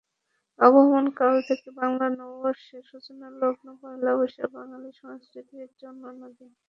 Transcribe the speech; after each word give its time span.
আবহমান 0.59 1.05
কাল 1.17 1.35
থেকে 1.49 1.69
বাংলা 1.79 2.05
নববর্ষের 2.13 2.83
সূচনালগ্ন 2.89 3.67
পয়লা 3.81 4.11
বৈশাখ 4.17 4.49
বাঙালি 4.55 4.89
সংস্কৃতির 5.01 5.59
একটি 5.67 5.83
অনন্য 5.91 6.21
দিন। 6.37 6.51